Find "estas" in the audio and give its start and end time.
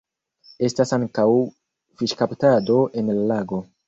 0.67-0.93